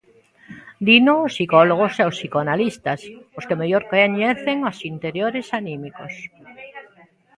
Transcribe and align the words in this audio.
Dino 0.87 1.13
os 1.25 1.33
psicólogos 1.35 1.93
e 2.01 2.03
os 2.09 2.15
psicanalistas, 2.17 2.99
os 3.37 3.43
que 3.47 3.59
mellor 3.61 3.83
coñecen 3.93 4.57
os 4.71 4.77
interiores 4.93 5.47
anímicos. 5.59 6.13